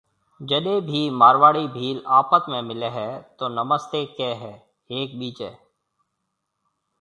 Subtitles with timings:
[0.49, 4.51] جڏيَ ڀِي مارواڙِي ڀيل آپت ۾ ملي هيَ تو نمستيَ ڪهيَ هيَ
[4.89, 5.49] هيَڪ ٻِيجيَ۔